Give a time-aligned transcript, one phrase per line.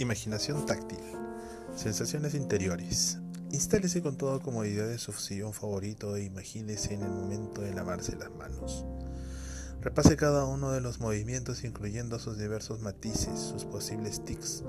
[0.00, 0.98] Imaginación táctil.
[1.76, 3.18] Sensaciones interiores.
[3.50, 8.16] Instálese con toda comodidad en su sillón favorito e imagínese en el momento de lavarse
[8.16, 8.86] las manos.
[9.82, 14.64] Repase cada uno de los movimientos incluyendo sus diversos matices, sus posibles tics.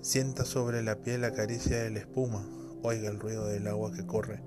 [0.00, 2.48] Sienta sobre la piel la caricia de la espuma,
[2.84, 4.44] oiga el ruido del agua que corre,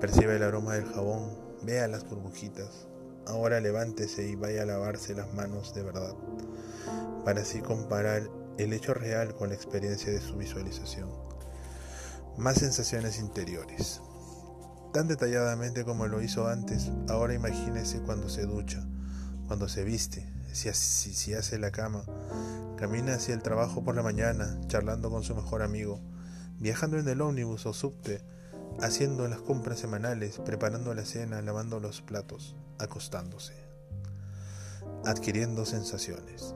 [0.00, 2.88] perciba el aroma del jabón, vea las burbujitas.
[3.28, 6.16] Ahora levántese y vaya a lavarse las manos de verdad,
[7.24, 11.08] para así comparar el hecho real con la experiencia de su visualización.
[12.36, 14.00] Más sensaciones interiores.
[14.92, 18.84] Tan detalladamente como lo hizo antes, ahora imagínese cuando se ducha,
[19.46, 22.04] cuando se viste, si, si, hace la cama,
[22.76, 26.00] camina hacia el trabajo por la mañana, charlando con su mejor amigo,
[26.58, 28.20] viajando en el ómnibus o subte,
[28.80, 33.54] haciendo las compras semanales, preparando la cena, lavando los platos, acostándose,
[35.04, 36.54] adquiriendo sensaciones.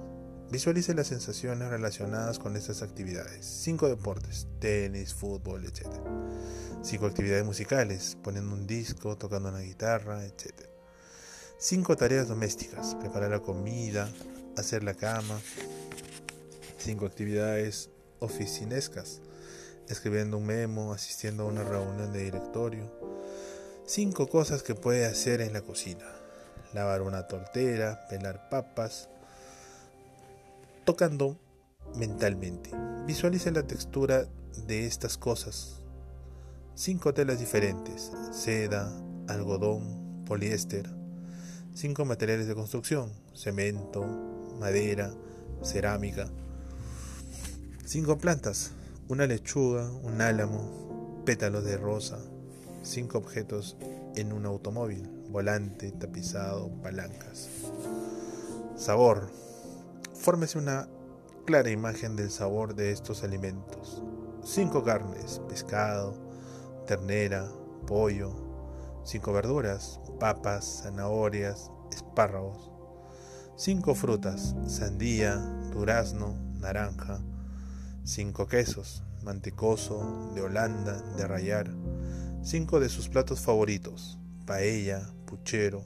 [0.51, 3.45] Visualice las sensaciones relacionadas con estas actividades.
[3.45, 5.87] Cinco deportes, tenis, fútbol, etc.
[6.83, 10.53] Cinco actividades musicales, poniendo un disco, tocando una guitarra, etc.
[11.59, 14.09] Cinco tareas domésticas, preparar la comida,
[14.57, 15.41] hacer la cama.
[16.79, 19.23] Cinco actividades oficinescas,
[19.89, 22.93] escribiendo un memo, asistiendo a una reunión de directorio.
[23.87, 26.07] Cinco cosas que puede hacer en la cocina.
[26.75, 29.09] Lavar una tortera, pelar papas,
[30.85, 31.39] tocando
[31.97, 32.71] mentalmente.
[33.07, 34.29] Visualice la textura
[34.67, 35.81] de estas cosas.
[36.75, 38.93] Cinco telas diferentes, seda,
[39.29, 40.91] algodón, poliéster.
[41.75, 44.05] Cinco materiales de construcción, cemento,
[44.59, 45.13] madera,
[45.63, 46.29] cerámica.
[47.85, 48.73] Cinco plantas,
[49.09, 52.19] una lechuga, un álamo, pétalos de rosa.
[52.83, 53.77] Cinco objetos
[54.15, 57.49] en un automóvil, volante, tapizado, palancas.
[58.77, 59.31] Sabor,
[60.25, 60.89] Fórmese una
[61.45, 64.03] clara imagen del sabor de estos alimentos.
[64.43, 66.15] Cinco carnes, pescado,
[66.87, 67.47] ternera,
[67.87, 68.33] pollo.
[69.05, 72.73] Cinco verduras, papas, zanahorias, espárragos.
[73.55, 75.37] Cinco frutas, sandía,
[75.75, 77.21] durazno, naranja.
[78.05, 81.71] Cinco quesos, mantecoso, de Holanda, de rayar.
[82.43, 85.85] Cinco de sus platos favoritos, paella, puchero,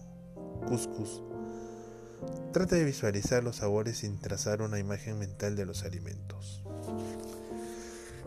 [0.69, 1.25] couscous,
[2.53, 6.63] Trata de visualizar los sabores sin trazar una imagen mental de los alimentos.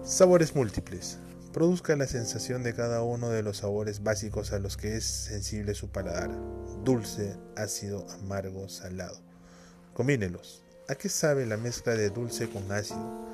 [0.03, 1.17] Sabores múltiples.
[1.51, 5.73] Produzca la sensación de cada uno de los sabores básicos a los que es sensible
[5.73, 6.29] su paladar.
[6.83, 9.19] Dulce, ácido, amargo, salado.
[9.95, 10.61] Combínelos.
[10.87, 13.27] ¿A qué sabe la mezcla de dulce con ácido?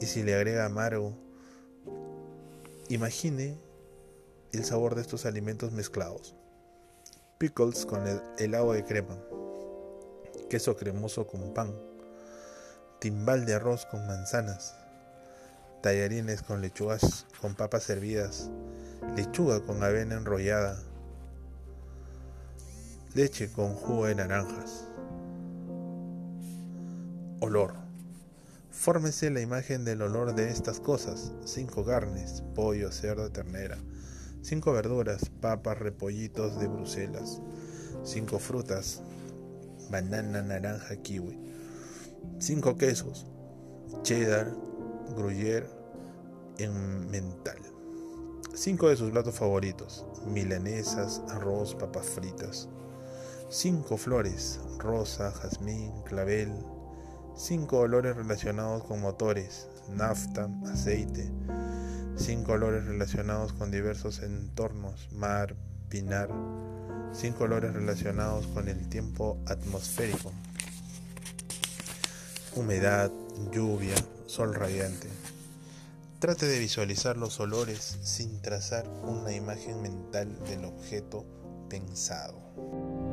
[0.00, 1.14] Y si le agrega amargo,
[2.88, 3.58] imagine
[4.52, 6.36] el sabor de estos alimentos mezclados.
[7.38, 9.18] Pickles con el helado de crema
[10.48, 11.74] queso cremoso con pan,
[13.00, 14.74] timbal de arroz con manzanas,
[15.82, 18.50] tallarines con lechugas con papas hervidas,
[19.14, 20.82] lechuga con avena enrollada,
[23.14, 24.84] leche con jugo de naranjas.
[27.40, 27.74] Olor.
[28.70, 31.32] Fórmese la imagen del olor de estas cosas.
[31.44, 33.76] Cinco carnes, pollo, cerdo, ternera.
[34.42, 37.40] Cinco verduras, papas, repollitos de Bruselas.
[38.04, 39.02] Cinco frutas,
[39.90, 41.38] banana, naranja, kiwi.
[42.38, 43.26] 5 quesos,
[44.02, 44.52] cheddar,
[45.16, 45.66] gruyère
[46.58, 47.58] en mental.
[48.54, 52.68] 5 de sus platos favoritos, milanesas, arroz, papas fritas.
[53.50, 56.52] 5 flores, rosa, jazmín, clavel.
[57.36, 61.30] 5 olores relacionados con motores, nafta, aceite.
[62.16, 65.54] 5 olores relacionados con diversos entornos, mar,
[65.88, 66.28] pinar
[67.12, 70.32] sin colores relacionados con el tiempo atmosférico,
[72.54, 73.10] humedad,
[73.52, 73.94] lluvia,
[74.26, 75.08] sol radiante.
[76.18, 81.24] Trate de visualizar los olores sin trazar una imagen mental del objeto
[81.68, 83.07] pensado.